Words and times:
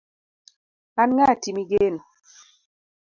an 1.01 1.09
ng'ati 1.15 1.49
migeno 1.55 2.01